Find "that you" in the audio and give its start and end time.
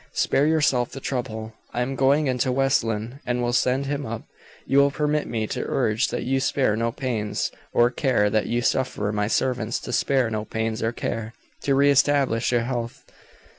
6.07-6.39, 8.31-8.63